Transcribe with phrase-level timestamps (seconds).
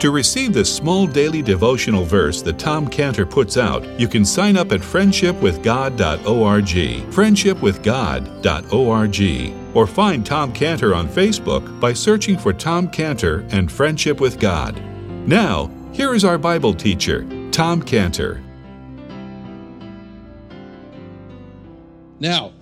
[0.00, 4.56] To receive this small daily devotional verse that Tom Cantor puts out, you can sign
[4.56, 13.44] up at friendshipwithgod.org, friendshipwithgod.org, or find Tom Cantor on Facebook by searching for Tom Cantor
[13.50, 14.82] and Friendship with God.
[15.28, 18.42] Now, here is our Bible teacher, Tom Cantor.
[22.18, 22.54] Now,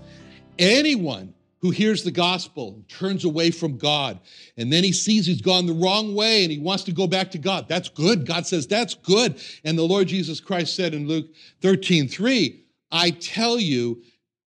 [0.59, 4.21] anyone who hears the gospel and turns away from God,
[4.57, 7.31] and then he sees he's gone the wrong way and he wants to go back
[7.33, 7.69] to God.
[7.69, 8.27] That's good.
[8.27, 9.41] God says that's good.
[9.65, 11.27] And the Lord Jesus Christ said in Luke
[11.63, 14.03] 13, 3, I tell you,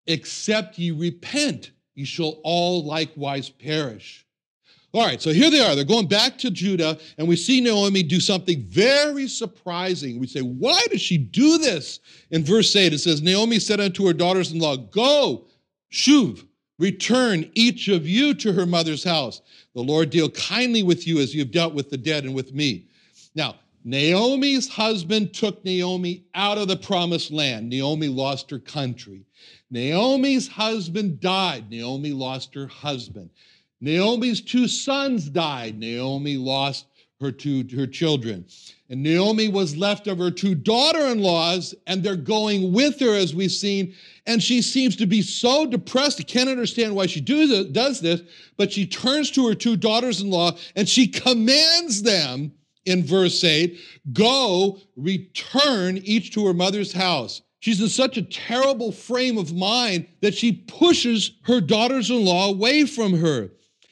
[0.06, 4.26] except ye repent, ye shall all likewise perish.
[4.92, 5.76] All right, so here they are.
[5.76, 10.18] They're going back to Judah, and we see Naomi do something very surprising.
[10.18, 12.00] We say, Why does she do this?
[12.30, 15.46] In verse 8, it says, Naomi said unto her daughters in law, Go,
[15.92, 16.44] Shuv,
[16.80, 19.42] return each of you to her mother's house.
[19.74, 22.52] The Lord deal kindly with you as you have dealt with the dead and with
[22.52, 22.86] me.
[23.36, 27.68] Now, Naomi's husband took Naomi out of the promised land.
[27.68, 29.24] Naomi lost her country.
[29.70, 31.70] Naomi's husband died.
[31.70, 33.30] Naomi lost her husband.
[33.80, 35.78] Naomi's two sons died.
[35.78, 36.86] Naomi lost
[37.20, 38.44] her two her children.
[38.90, 43.52] And Naomi was left of her two daughter-in-laws, and they're going with her, as we've
[43.52, 43.94] seen.
[44.26, 46.20] And she seems to be so depressed.
[46.20, 48.20] I can't understand why she do does this,
[48.56, 52.52] but she turns to her two daughters-in-law and she commands them
[52.84, 53.78] in verse 8,
[54.12, 57.42] go, return each to her mother's house.
[57.60, 62.48] She's in such a terrible frame of mind that she pushes her daughters in law
[62.48, 63.50] away from her.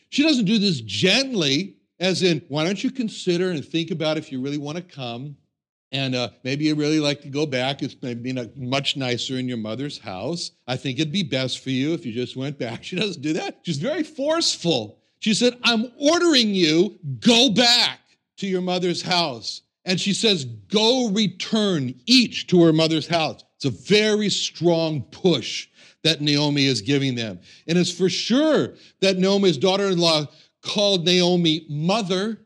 [0.09, 4.31] She doesn't do this gently, as in, why don't you consider and think about if
[4.31, 5.37] you really want to come?
[5.91, 7.83] And uh, maybe you really like to go back.
[7.83, 10.51] It's maybe much nicer in your mother's house.
[10.67, 12.85] I think it'd be best for you if you just went back.
[12.89, 13.61] She doesn't do that.
[13.63, 14.99] She's very forceful.
[15.21, 18.01] She said, I'm ordering you, go back
[18.37, 19.63] to your mother's house.
[19.85, 23.43] And she says, go return each to her mother's house.
[23.57, 25.69] It's a very strong push
[26.05, 27.41] that Naomi is giving them.
[27.67, 30.27] And it's for sure that Naomi's daughter in law
[30.63, 32.39] called Naomi mother.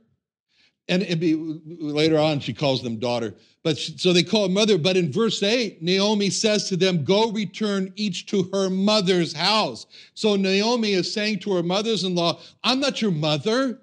[0.88, 3.34] And be, later on, she calls them daughter.
[3.62, 4.76] But she, so they call her mother.
[4.76, 9.86] But in verse 8, Naomi says to them, Go return each to her mother's house.
[10.14, 13.80] So Naomi is saying to her mothers in law, I'm not your mother.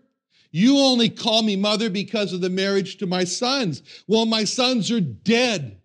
[0.51, 3.83] You only call me mother because of the marriage to my sons.
[4.07, 5.79] Well, my sons are dead.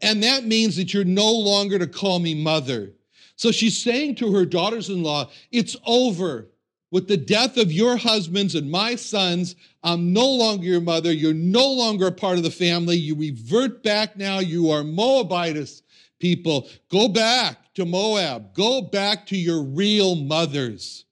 [0.00, 2.92] And that means that you're no longer to call me mother.
[3.36, 6.48] So she's saying to her daughters in law, It's over.
[6.94, 11.12] With the death of your husbands and my sons, I'm no longer your mother.
[11.12, 12.96] You're no longer a part of the family.
[12.96, 14.38] You revert back now.
[14.38, 15.82] You are Moabitess
[16.20, 16.68] people.
[16.92, 18.54] Go back to Moab.
[18.54, 21.04] Go back to your real mothers.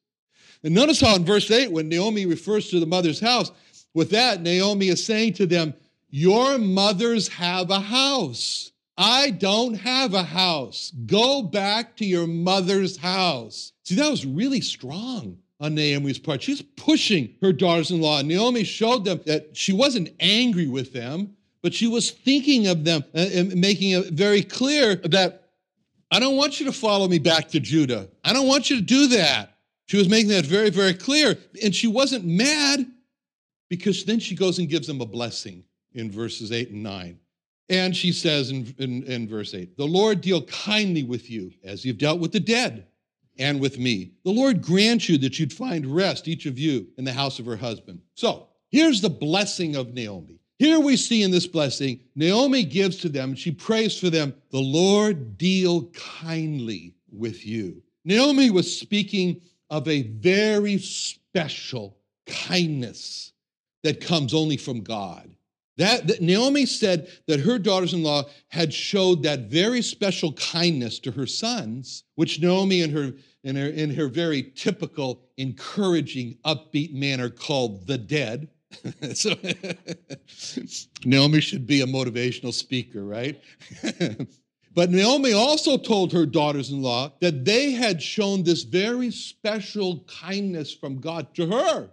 [0.62, 3.50] And notice how in verse 8, when Naomi refers to the mother's house,
[3.92, 5.74] with that, Naomi is saying to them,
[6.10, 8.70] Your mothers have a house.
[8.96, 10.92] I don't have a house.
[11.06, 13.72] Go back to your mother's house.
[13.82, 16.42] See, that was really strong on Naomi's part.
[16.42, 18.20] She's pushing her daughters in law.
[18.20, 23.04] Naomi showed them that she wasn't angry with them, but she was thinking of them
[23.14, 25.50] uh, and making it very clear that
[26.10, 28.08] I don't want you to follow me back to Judah.
[28.24, 29.56] I don't want you to do that.
[29.86, 31.38] She was making that very, very clear.
[31.62, 32.84] And she wasn't mad
[33.70, 35.64] because then she goes and gives them a blessing
[35.94, 37.18] in verses 8 and 9.
[37.68, 41.84] And she says in, in, in, verse 8, The Lord deal kindly with you as
[41.84, 42.86] you've dealt with the dead
[43.38, 44.12] and with me.
[44.24, 47.46] The Lord grant you that you'd find rest, each of you, in the house of
[47.46, 48.00] her husband.
[48.14, 50.38] So here's the blessing of Naomi.
[50.58, 54.60] Here we see in this blessing, Naomi gives to them, she prays for them, the
[54.60, 55.86] Lord deal
[56.20, 57.82] kindly with you.
[58.04, 59.40] Naomi was speaking
[59.70, 61.96] of a very special
[62.26, 63.32] kindness
[63.82, 65.34] that comes only from God.
[65.78, 71.26] That, that, Naomi said that her daughters-in-law had showed that very special kindness to her
[71.26, 73.12] sons, which Naomi in her
[73.44, 78.48] in her in her very typical, encouraging, upbeat manner called the dead.
[79.14, 79.34] so
[81.04, 83.42] Naomi should be a motivational speaker, right?
[84.74, 91.00] but Naomi also told her daughters-in-law that they had shown this very special kindness from
[91.00, 91.90] God to her.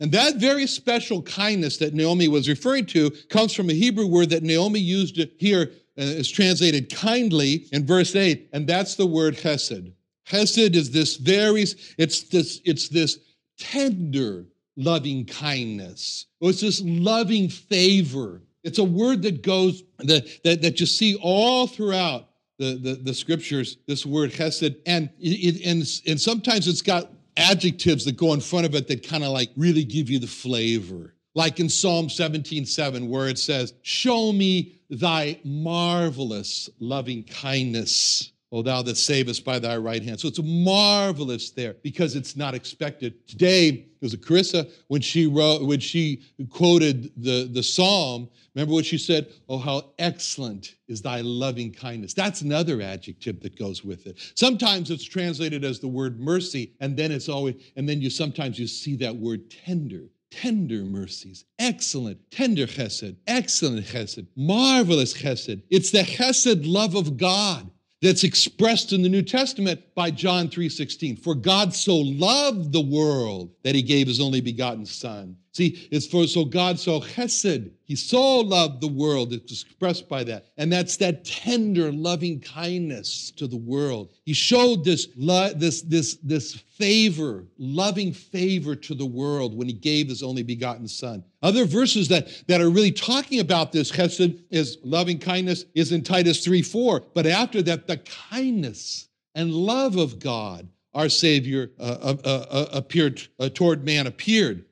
[0.00, 4.30] And that very special kindness that Naomi was referring to comes from a Hebrew word
[4.30, 9.36] that Naomi used here uh, is translated kindly in verse 8, and that's the word
[9.36, 9.92] chesed.
[10.28, 11.64] Chesed is this very,
[11.96, 13.18] it's this, it's this
[13.58, 14.46] tender
[14.76, 16.26] loving kindness.
[16.40, 18.42] It's this loving favor.
[18.62, 22.28] It's a word that goes, that, that, that you see all throughout
[22.58, 24.76] the, the, the scriptures, this word chesed.
[24.86, 29.06] And, it, and, and sometimes it's got adjectives that go in front of it that
[29.06, 31.14] kind of like really give you the flavor.
[31.34, 38.62] Like in Psalm 17, 7, where it says, Show me thy marvelous loving kindness, O
[38.62, 40.18] thou that savest by thy right hand.
[40.18, 43.26] So it's marvelous there because it's not expected.
[43.28, 48.72] Today, it was a Carissa when she wrote, when she quoted the, the psalm, remember
[48.72, 49.30] what she said?
[49.50, 52.14] Oh, how excellent is thy loving kindness.
[52.14, 54.18] That's another adjective that goes with it.
[54.34, 58.58] Sometimes it's translated as the word mercy, and then it's always, and then you sometimes
[58.58, 60.08] you see that word tender.
[60.30, 65.62] Tender mercies, excellent, tender chesed, excellent chesed, marvelous chesed.
[65.70, 71.16] It's the chesed love of God that's expressed in the New Testament by John 3:16.
[71.16, 75.36] For God so loved the world that he gave his only begotten son.
[75.52, 79.32] See, it's for so God so chesed, he so loved the world.
[79.32, 80.46] It's expressed by that.
[80.58, 84.12] And that's that tender, loving kindness to the world.
[84.24, 90.08] He showed this, this, this, this favor, loving favor to the world when he gave
[90.08, 91.24] his only begotten son.
[91.42, 96.02] Other verses that, that are really talking about this chesed is loving kindness is in
[96.02, 97.04] Titus 3 4.
[97.14, 97.96] But after that, the
[98.30, 104.64] kindness and love of God, our Savior, uh, uh, uh, appeared uh, toward man appeared.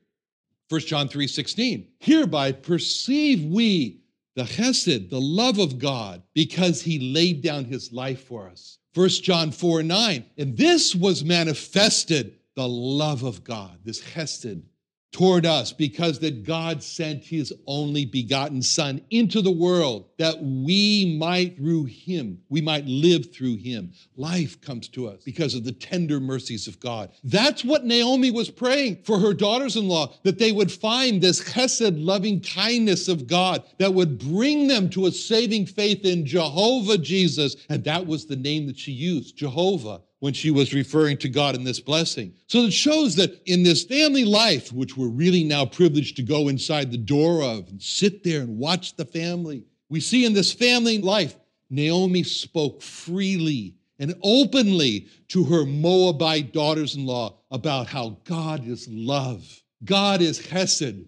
[0.69, 1.89] 1 John 3 16.
[2.01, 4.01] Hereby perceive we
[4.35, 8.79] the chesed, the love of God, because he laid down his life for us.
[8.95, 10.25] 1 John 4 9.
[10.39, 14.63] And this was manifested, the love of God, this chesed,
[15.17, 21.17] toward us because that God sent his only begotten son into the world that we
[21.19, 23.93] might through him we might live through him.
[24.17, 27.11] Life comes to us because of the tender mercies of God.
[27.25, 32.41] That's what Naomi was praying for her daughters-in-law that they would find this chesed loving
[32.41, 37.57] kindness of God that would bring them to a saving faith in Jehovah Jesus.
[37.69, 41.55] And that was the name that she used Jehovah when she was referring to God
[41.55, 42.33] in this blessing.
[42.47, 46.49] So it shows that in this family life, which we're really now privileged to go
[46.49, 50.53] inside the door of and sit there and watch the family, we see in this
[50.53, 51.37] family life,
[51.69, 58.89] Naomi spoke freely and openly to her Moabite daughters in law about how God is
[58.89, 61.05] love, God is Hesed.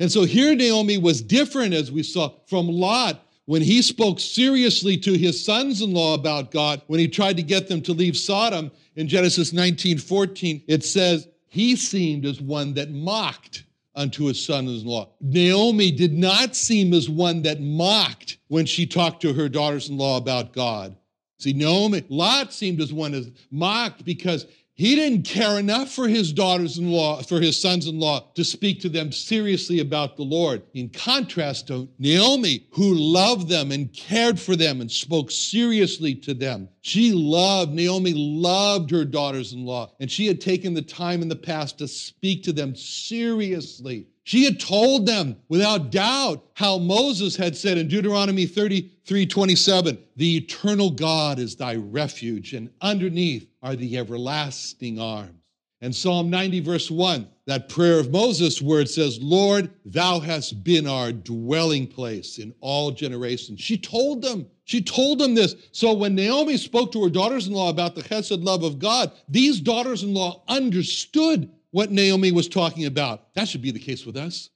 [0.00, 4.96] And so here Naomi was different, as we saw, from Lot, when he spoke seriously
[4.98, 9.08] to his sons-in-law about God, when he tried to get them to leave Sodom in
[9.08, 15.10] Genesis 19:14, it says, he seemed as one that mocked unto his sons-in-law.
[15.20, 20.54] Naomi did not seem as one that mocked when she talked to her daughters-in-law about
[20.54, 20.96] God.
[21.38, 24.46] See, Naomi, Lot seemed as one that mocked because
[24.82, 28.42] he didn't care enough for his daughters in law, for his sons in law, to
[28.42, 30.60] speak to them seriously about the Lord.
[30.74, 36.34] In contrast to Naomi, who loved them and cared for them and spoke seriously to
[36.34, 36.68] them.
[36.80, 41.28] She loved, Naomi loved her daughters in law, and she had taken the time in
[41.28, 47.36] the past to speak to them seriously she had told them without doubt how Moses
[47.36, 53.76] had said in Deuteronomy 33 27, the eternal God is thy refuge, and underneath are
[53.76, 55.38] the everlasting arms.
[55.80, 60.62] And Psalm 90, verse 1, that prayer of Moses, where it says, Lord, thou hast
[60.62, 63.60] been our dwelling place in all generations.
[63.60, 65.56] She told them, she told them this.
[65.72, 69.10] So when Naomi spoke to her daughters in law about the chesed love of God,
[69.28, 73.34] these daughters in law understood what Naomi was talking about.
[73.34, 74.50] That should be the case with us.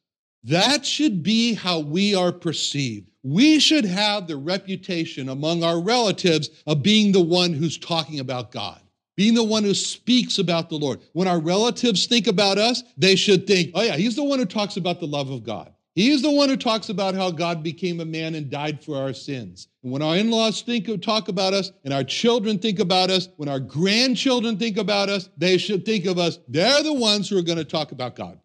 [0.45, 3.11] That should be how we are perceived.
[3.25, 8.53] We should have the reputation among our relatives of being the one who's talking about
[8.53, 8.81] God,
[9.17, 11.01] being the one who speaks about the Lord.
[11.15, 14.45] When our relatives think about us, they should think, oh, yeah, he's the one who
[14.45, 15.73] talks about the love of God.
[15.97, 18.99] He is the one who talks about how God became a man and died for
[18.99, 19.69] our sins.
[19.83, 23.31] And when our in laws think talk about us, and our children think about us,
[23.38, 26.38] when our grandchildren think about us, they should think of us.
[26.49, 28.38] They're the ones who are going to talk about God.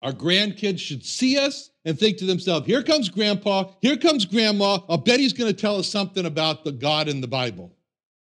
[0.00, 4.78] Our grandkids should see us and think to themselves, here comes grandpa, here comes grandma.
[4.88, 7.76] I'll bet he's going to tell us something about the God in the Bible.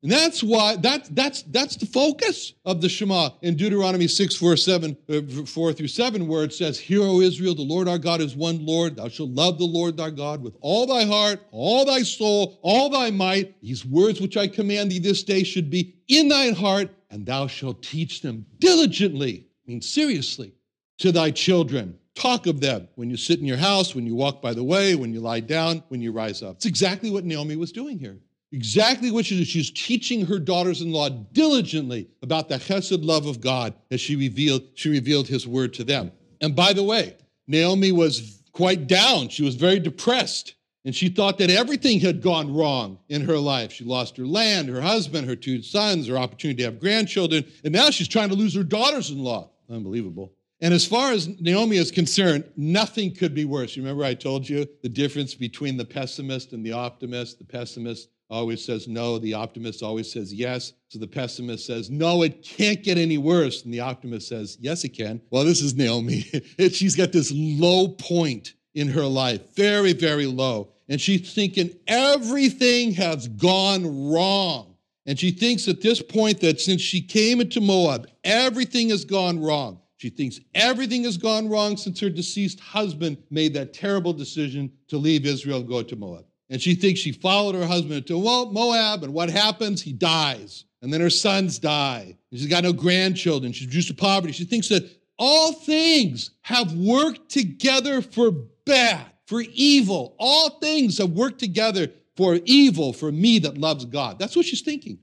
[0.05, 4.55] And that's why that, that's that's the focus of the Shema in Deuteronomy 6, 4,
[4.55, 8.21] 7, uh, 4 through 7, where it says, Hear, O Israel, the Lord our God
[8.21, 8.97] is one Lord.
[8.97, 12.91] Thou shalt love the Lord thy God with all thy heart, all thy soul, all
[12.91, 13.59] thy might.
[13.63, 17.47] These words which I command thee this day should be in thine heart, and thou
[17.47, 20.53] shalt teach them diligently, I mean seriously,
[20.99, 21.97] to thy children.
[22.13, 24.93] Talk of them when you sit in your house, when you walk by the way,
[24.93, 26.57] when you lie down, when you rise up.
[26.57, 28.19] It's exactly what Naomi was doing here.
[28.51, 29.47] Exactly what she did.
[29.47, 34.89] She's teaching her daughters-in-law diligently about the chesed love of God as she revealed, she
[34.89, 36.11] revealed his word to them.
[36.41, 39.29] And by the way, Naomi was quite down.
[39.29, 40.55] She was very depressed.
[40.85, 43.71] And she thought that everything had gone wrong in her life.
[43.71, 47.43] She lost her land, her husband, her two sons, her opportunity to have grandchildren.
[47.63, 49.49] And now she's trying to lose her daughters in law.
[49.67, 50.31] Unbelievable.
[50.61, 53.77] And as far as Naomi is concerned, nothing could be worse.
[53.77, 57.39] Remember, I told you the difference between the pessimist and the optimist?
[57.39, 59.17] The pessimist always says no.
[59.19, 60.73] The optimist always says yes.
[60.89, 63.63] So the pessimist says, no, it can't get any worse.
[63.63, 65.21] And the optimist says, yes, it can.
[65.29, 66.21] Well, this is Naomi.
[66.71, 70.69] She's got this low point in her life, very, very low.
[70.87, 74.75] And she's thinking everything has gone wrong.
[75.07, 79.39] And she thinks at this point that since she came into Moab, everything has gone
[79.41, 79.79] wrong.
[79.97, 84.97] She thinks everything has gone wrong since her deceased husband made that terrible decision to
[84.97, 86.25] leave Israel and go to Moab.
[86.49, 89.81] And she thinks she followed her husband to Moab, and what happens?
[89.81, 90.65] He dies.
[90.81, 92.15] And then her sons die.
[92.31, 93.51] And she's got no grandchildren.
[93.51, 94.33] She's reduced to poverty.
[94.33, 94.87] She thinks that
[95.17, 98.31] all things have worked together for
[98.65, 100.15] bad, for evil.
[100.19, 104.19] All things have worked together for evil for me that loves God.
[104.19, 104.99] That's what she's thinking.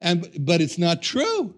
[0.00, 1.54] And but it's not true.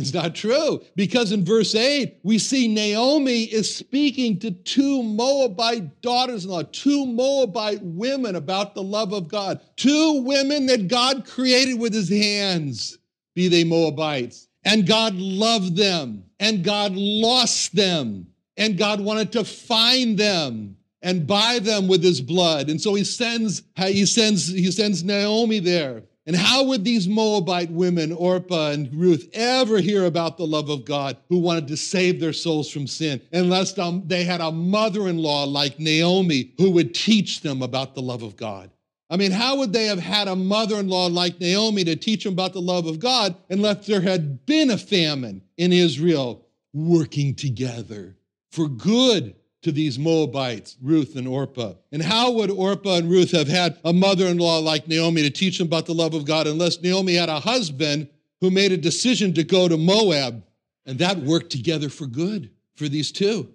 [0.00, 6.00] It's not true because in verse 8, we see Naomi is speaking to two Moabite
[6.00, 11.26] daughters in law, two Moabite women about the love of God, two women that God
[11.26, 12.98] created with his hands,
[13.34, 14.48] be they Moabites.
[14.64, 18.26] And God loved them, and God lost them,
[18.56, 22.68] and God wanted to find them and buy them with his blood.
[22.68, 26.02] And so he sends, he sends, he sends Naomi there.
[26.26, 30.84] And how would these Moabite women, Orpah and Ruth, ever hear about the love of
[30.84, 35.08] God who wanted to save their souls from sin unless um, they had a mother
[35.08, 38.70] in law like Naomi who would teach them about the love of God?
[39.08, 42.22] I mean, how would they have had a mother in law like Naomi to teach
[42.24, 47.34] them about the love of God unless there had been a famine in Israel working
[47.34, 48.16] together
[48.52, 51.74] for good to these Moabites, Ruth and Orpah.
[51.92, 55.30] And how would Orpah and Ruth have had a mother in law like Naomi to
[55.30, 58.08] teach them about the love of God unless Naomi had a husband
[58.40, 60.44] who made a decision to go to Moab?
[60.86, 63.52] And that worked together for good for these two.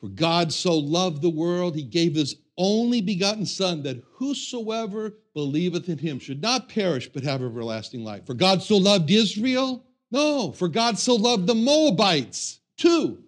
[0.00, 5.88] For God so loved the world, he gave his only begotten Son, that whosoever believeth
[5.88, 8.26] in him should not perish but have everlasting life.
[8.26, 9.84] For God so loved Israel?
[10.10, 13.24] No, for God so loved the Moabites too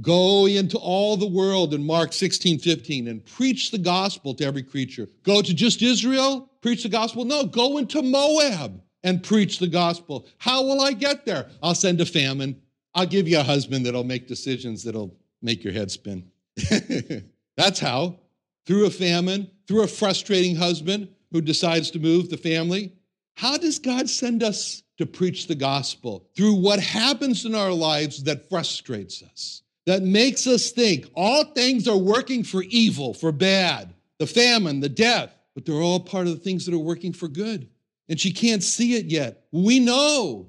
[0.00, 4.62] Go into all the world in Mark 16, 15 and preach the gospel to every
[4.62, 5.08] creature.
[5.22, 7.24] Go to just Israel, preach the gospel?
[7.26, 10.26] No, go into Moab and preach the gospel.
[10.38, 11.50] How will I get there?
[11.62, 12.60] I'll send a famine.
[12.94, 16.30] I'll give you a husband that'll make decisions that'll make your head spin.
[17.56, 18.18] That's how.
[18.66, 22.94] Through a famine, through a frustrating husband who decides to move the family.
[23.36, 26.28] How does God send us to preach the gospel?
[26.36, 31.88] Through what happens in our lives that frustrates us that makes us think all things
[31.88, 36.32] are working for evil, for bad, the famine, the death, but they're all part of
[36.32, 37.68] the things that are working for good.
[38.08, 39.44] And she can't see it yet.
[39.52, 40.48] We know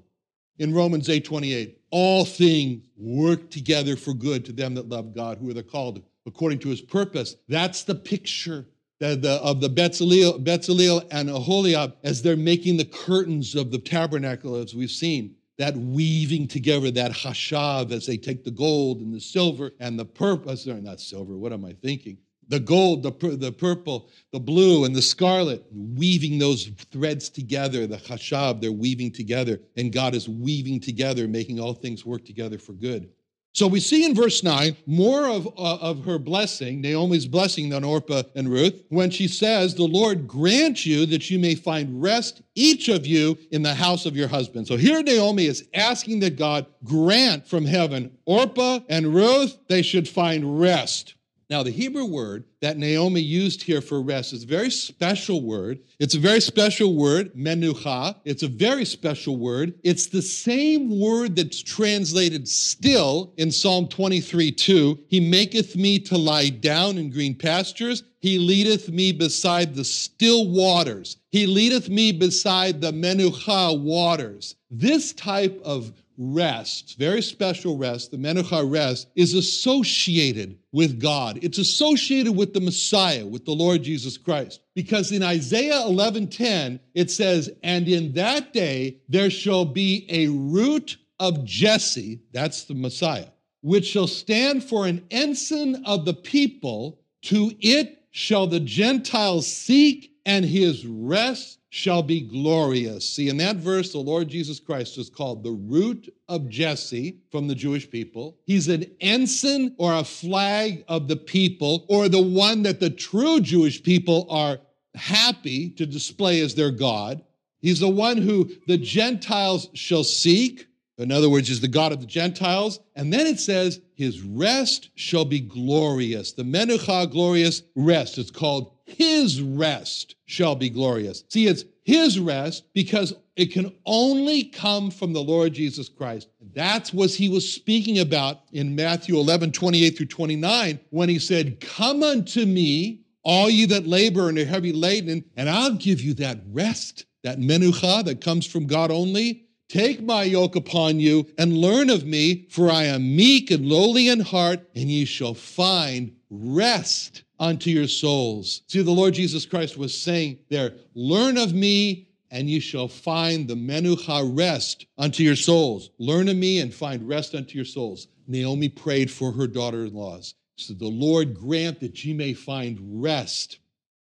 [0.60, 5.38] in Romans 8 28, all things work together for good to them that love God,
[5.38, 7.36] who are the called according to his purpose.
[7.48, 8.66] That's the picture
[9.02, 13.80] of the, of the Bezalel, Bezalel and Aholiab as they're making the curtains of the
[13.80, 19.14] tabernacle, as we've seen that weaving together, that hashav, as they take the gold and
[19.14, 22.18] the silver and the purple, uh, sorry, not silver, what am I thinking?
[22.50, 27.98] The gold, the, the purple, the blue, and the scarlet, weaving those threads together, the
[27.98, 32.74] hashav, they're weaving together, and God is weaving together, making all things work together for
[32.74, 33.10] good.
[33.54, 37.84] So we see in verse 9 more of, uh, of her blessing, Naomi's blessing than
[37.84, 42.42] Orpah and Ruth, when she says, The Lord grant you that you may find rest,
[42.56, 44.68] each of you, in the house of your husband.
[44.68, 50.08] So here Naomi is asking that God grant from heaven Orpah and Ruth, they should
[50.08, 51.14] find rest.
[51.50, 55.80] Now, the Hebrew word that Naomi used here for rest is a very special word.
[56.00, 58.16] It's a very special word, menucha.
[58.26, 59.74] It's a very special word.
[59.84, 65.00] It's the same word that's translated still in Psalm 23 2.
[65.08, 68.04] He maketh me to lie down in green pastures.
[68.20, 71.18] He leadeth me beside the still waters.
[71.32, 74.56] He leadeth me beside the menucha waters.
[74.72, 81.40] This type of rest, very special rest, the Menucha rest, is associated with God.
[81.42, 84.62] It's associated with the Messiah, with the Lord Jesus Christ.
[84.76, 90.98] Because in Isaiah 11:10, it says, And in that day there shall be a root
[91.20, 93.28] of Jesse, that's the Messiah,
[93.62, 97.00] which shall stand for an ensign of the people.
[97.24, 103.10] To it shall the Gentiles seek, and his rest shall be glorious.
[103.10, 107.48] See, in that verse, the Lord Jesus Christ is called the root of Jesse from
[107.48, 108.38] the Jewish people.
[108.46, 113.40] He's an ensign or a flag of the people, or the one that the true
[113.40, 114.60] Jewish people are
[114.94, 117.24] happy to display as their God.
[117.60, 120.68] He's the one who the Gentiles shall seek.
[121.04, 122.80] In other words, is the God of the Gentiles.
[122.96, 126.32] And then it says, His rest shall be glorious.
[126.32, 128.18] The Menucha, glorious rest.
[128.18, 131.24] It's called His rest shall be glorious.
[131.30, 136.30] See, it's His rest because it can only come from the Lord Jesus Christ.
[136.54, 141.60] That's what He was speaking about in Matthew 11, 28 through 29, when He said,
[141.60, 146.14] Come unto me, all ye that labor and are heavy laden, and I'll give you
[146.16, 149.46] that rest, that Menucha that comes from God only.
[149.74, 154.08] Take my yoke upon you and learn of me, for I am meek and lowly
[154.08, 158.62] in heart, and ye shall find rest unto your souls.
[158.68, 163.48] See, the Lord Jesus Christ was saying there, Learn of me, and you shall find
[163.48, 165.90] the menucha rest unto your souls.
[165.98, 168.10] Learn of me and find rest unto your souls.
[168.28, 170.36] Naomi prayed for her daughter in laws.
[170.56, 173.58] She said, The Lord grant that ye may find rest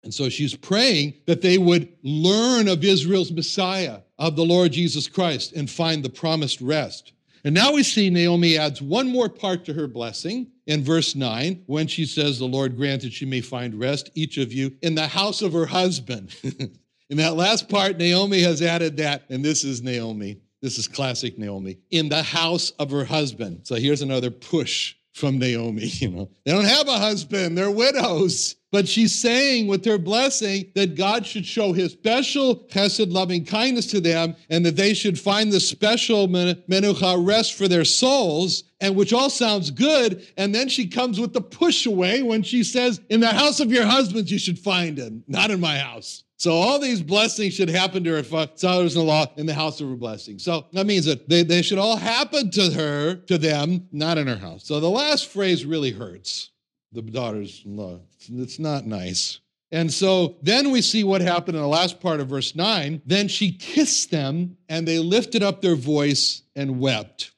[0.06, 5.08] and so she's praying that they would learn of Israel's Messiah, of the Lord Jesus
[5.08, 7.12] Christ, and find the promised rest.
[7.44, 11.62] And now we see Naomi adds one more part to her blessing in verse 9
[11.66, 15.06] when she says, The Lord granted she may find rest, each of you, in the
[15.06, 16.34] house of her husband.
[16.42, 20.40] in that last part, Naomi has added that, and this is Naomi.
[20.60, 23.60] This is classic Naomi, in the house of her husband.
[23.64, 25.86] So here's another push from Naomi.
[25.96, 28.54] You know, they don't have a husband, they're widows.
[28.70, 33.86] But she's saying with her blessing that God should show his special chesed loving kindness
[33.92, 38.94] to them and that they should find the special menucha rest for their souls, and
[38.94, 40.26] which all sounds good.
[40.36, 43.72] And then she comes with the push away when she says, In the house of
[43.72, 46.24] your husbands you should find him, not in my house.
[46.38, 49.96] So all these blessings should happen to her daughters-in-law uh, in the house of her
[49.96, 50.38] blessing.
[50.38, 54.26] So that means that they, they should all happen to her, to them, not in
[54.26, 54.66] her house.
[54.66, 56.50] So the last phrase really hurts
[56.92, 58.00] the daughters-in-law.
[58.34, 59.40] It's not nice.
[59.72, 63.02] And so then we see what happened in the last part of verse 9.
[63.06, 67.32] Then she kissed them, and they lifted up their voice and wept.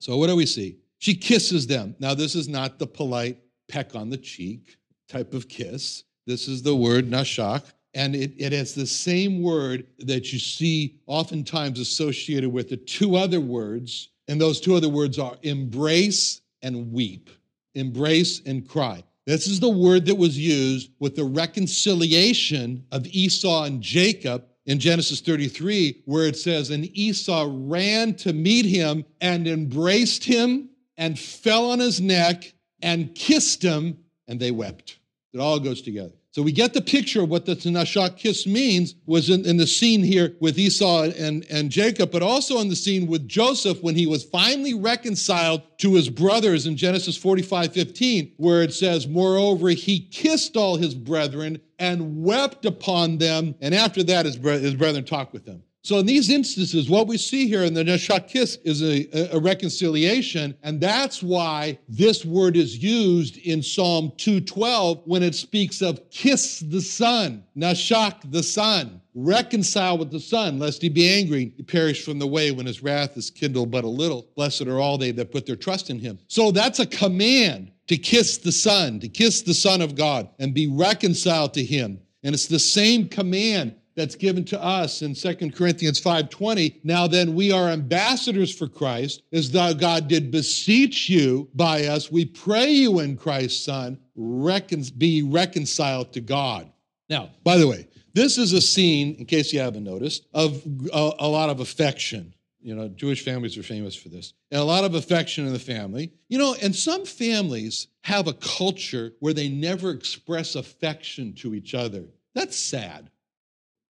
[0.00, 0.78] So what do we see?
[0.98, 1.94] She kisses them.
[1.98, 4.76] Now, this is not the polite peck on the cheek
[5.08, 6.04] type of kiss.
[6.26, 7.62] This is the word nashak,
[7.94, 13.16] and it, it has the same word that you see oftentimes associated with the two
[13.16, 17.30] other words, and those two other words are embrace and weep.
[17.74, 19.02] Embrace and cry.
[19.26, 24.78] This is the word that was used with the reconciliation of Esau and Jacob in
[24.78, 31.18] Genesis 33, where it says, And Esau ran to meet him and embraced him and
[31.18, 34.98] fell on his neck and kissed him, and they wept.
[35.32, 36.17] It all goes together.
[36.38, 39.66] So we get the picture of what the Tanashak kiss means was in, in, the
[39.66, 43.96] scene here with Esau and, and Jacob, but also in the scene with Joseph when
[43.96, 49.70] he was finally reconciled to his brothers in Genesis 45 15, where it says, Moreover,
[49.70, 53.56] he kissed all his brethren and wept upon them.
[53.60, 55.64] And after that, his, his brethren talked with him.
[55.82, 59.38] So in these instances, what we see here in the nashak kiss is a, a,
[59.38, 66.10] reconciliation, and that's why this word is used in Psalm 212 when it speaks of
[66.10, 71.62] kiss the son, Nashak the son, reconcile with the son, lest he be angry, he
[71.62, 74.28] perish from the way when his wrath is kindled but a little.
[74.34, 76.18] Blessed are all they that put their trust in him.
[76.26, 80.52] So that's a command to kiss the son, to kiss the son of God and
[80.52, 82.00] be reconciled to him.
[82.22, 86.76] And it's the same command that's given to us in 2 Corinthians 5:20.
[86.84, 92.10] Now then we are ambassadors for Christ, as though God did beseech you by us.
[92.10, 96.70] We pray you in Christ's Son, recon- be reconciled to God.
[97.10, 101.12] Now, by the way, this is a scene, in case you haven't noticed, of a,
[101.18, 104.34] a lot of affection You know, Jewish families are famous for this.
[104.50, 106.12] And a lot of affection in the family.
[106.28, 111.72] You know, and some families have a culture where they never express affection to each
[111.74, 112.04] other.
[112.34, 113.10] That's sad.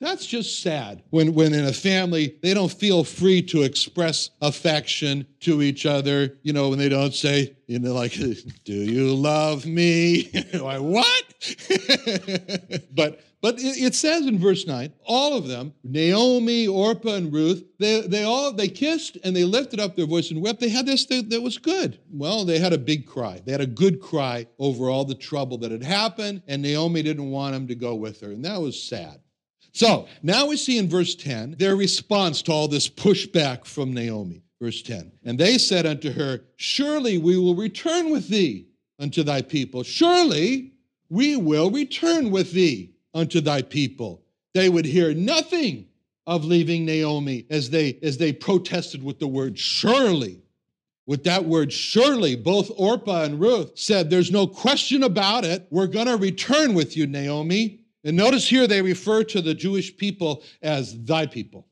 [0.00, 5.26] That's just sad when, when in a family they don't feel free to express affection
[5.40, 6.38] to each other.
[6.42, 8.12] You know, when they don't say, you know, like,
[8.64, 10.30] do you love me?
[10.54, 11.24] like, what?
[12.94, 18.00] but but it says in verse 9, all of them, Naomi, Orpah, and Ruth, they,
[18.00, 20.58] they all they kissed and they lifted up their voice and wept.
[20.60, 22.00] They had this that, that was good.
[22.10, 23.40] Well, they had a big cry.
[23.44, 27.30] They had a good cry over all the trouble that had happened, and Naomi didn't
[27.30, 29.20] want him to go with her, and that was sad.
[29.72, 34.42] So now we see in verse 10 their response to all this pushback from Naomi.
[34.60, 38.66] Verse 10 And they said unto her, Surely we will return with thee
[38.98, 39.82] unto thy people.
[39.82, 40.72] Surely
[41.08, 44.22] we will return with thee unto thy people.
[44.54, 45.86] They would hear nothing
[46.26, 50.42] of leaving Naomi as they as they protested with the word surely.
[51.06, 55.66] With that word surely, both Orpah and Ruth said, There's no question about it.
[55.70, 57.80] We're going to return with you, Naomi.
[58.04, 61.66] And notice here they refer to the Jewish people as thy people.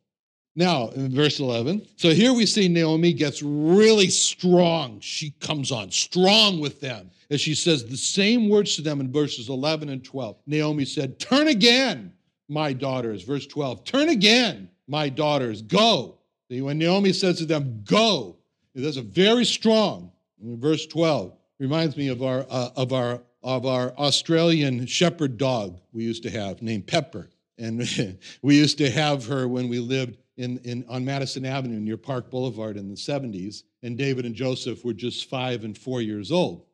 [0.55, 4.99] Now, in verse 11, so here we see Naomi gets really strong.
[5.01, 9.13] She comes on strong with them as she says the same words to them in
[9.13, 10.37] verses 11 and 12.
[10.47, 12.13] Naomi said, Turn again,
[12.49, 13.23] my daughters.
[13.23, 16.19] Verse 12, Turn again, my daughters, go.
[16.49, 18.37] When Naomi says to them, Go,
[18.75, 20.13] that's a very strong.
[20.41, 26.03] Verse 12, reminds me of our, uh, of, our, of our Australian shepherd dog we
[26.03, 27.31] used to have named Pepper.
[27.59, 27.89] And
[28.43, 32.29] we used to have her when we lived in, in, on Madison Avenue near Park
[32.29, 36.67] Boulevard in the 70s, and David and Joseph were just five and four years old.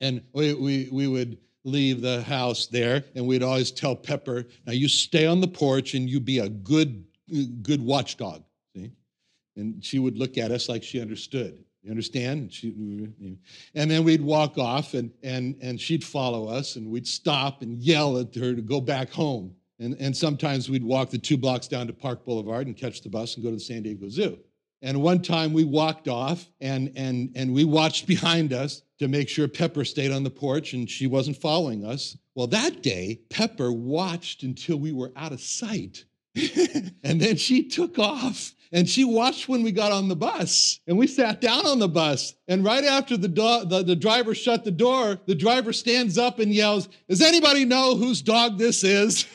[0.00, 4.72] And we, we, we would leave the house there, and we'd always tell Pepper, now
[4.72, 7.04] you stay on the porch and you be a good,
[7.62, 8.44] good watchdog.
[8.74, 8.92] See?
[9.56, 11.64] And she would look at us like she understood.
[11.82, 12.52] You understand?
[12.52, 12.68] She,
[13.74, 17.78] and then we'd walk off, and, and, and she'd follow us, and we'd stop and
[17.78, 19.54] yell at her to go back home.
[19.78, 23.08] And, and sometimes we'd walk the two blocks down to Park Boulevard and catch the
[23.08, 24.38] bus and go to the San Diego Zoo.
[24.82, 29.28] And one time we walked off and, and, and we watched behind us to make
[29.28, 32.16] sure Pepper stayed on the porch and she wasn't following us.
[32.34, 36.04] Well, that day, Pepper watched until we were out of sight.
[37.04, 40.96] and then she took off and she watched when we got on the bus and
[40.96, 44.62] we sat down on the bus and right after the, do- the, the driver shut
[44.64, 49.24] the door the driver stands up and yells does anybody know whose dog this is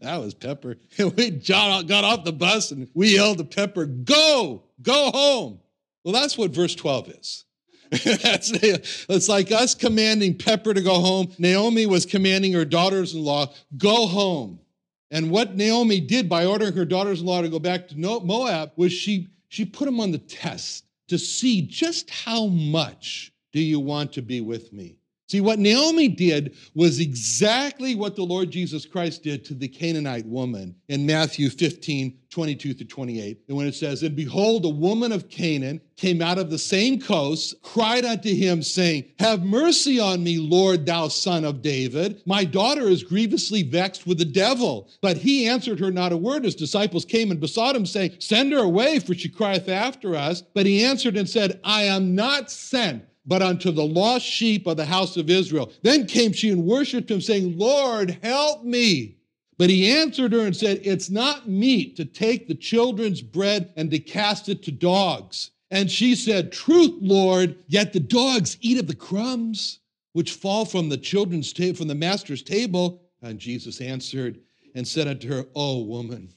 [0.00, 4.64] that was pepper and we got off the bus and we yelled to pepper go
[4.82, 5.60] go home
[6.04, 7.44] well that's what verse 12 is
[7.90, 11.32] That's, it's like us commanding Pepper to go home.
[11.40, 14.60] Naomi was commanding her daughters in law, go home.
[15.10, 18.72] And what Naomi did by ordering her daughters in law to go back to Moab
[18.76, 23.80] was she, she put them on the test to see just how much do you
[23.80, 24.99] want to be with me?
[25.30, 30.26] See, what Naomi did was exactly what the Lord Jesus Christ did to the Canaanite
[30.26, 33.38] woman in Matthew 15, 22 to 28.
[33.46, 37.00] And when it says, And behold, a woman of Canaan came out of the same
[37.00, 42.20] coast, cried unto him, saying, Have mercy on me, Lord, thou son of David.
[42.26, 44.90] My daughter is grievously vexed with the devil.
[45.00, 46.42] But he answered her not a word.
[46.42, 50.42] His disciples came and besought him, saying, Send her away, for she crieth after us.
[50.42, 54.76] But he answered and said, I am not sent but unto the lost sheep of
[54.76, 55.70] the house of Israel.
[55.82, 59.16] Then came she and worshiped him, saying, Lord, help me.
[59.58, 63.90] But he answered her and said, It's not meet to take the children's bread and
[63.90, 65.50] to cast it to dogs.
[65.70, 69.80] And she said, Truth, Lord, yet the dogs eat of the crumbs
[70.12, 73.02] which fall from the children's table, from the master's table.
[73.22, 74.40] And Jesus answered
[74.74, 76.32] and said unto her, O woman,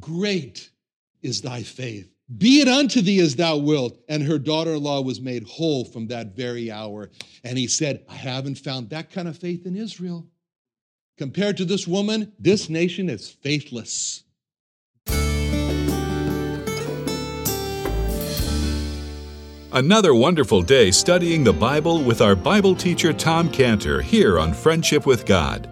[0.00, 0.70] great
[1.22, 2.11] is thy faith.
[2.38, 3.98] Be it unto thee as thou wilt.
[4.08, 7.10] And her daughter in law was made whole from that very hour.
[7.44, 10.26] And he said, I haven't found that kind of faith in Israel.
[11.18, 14.24] Compared to this woman, this nation is faithless.
[19.74, 25.06] Another wonderful day studying the Bible with our Bible teacher Tom Cantor here on Friendship
[25.06, 25.71] with God.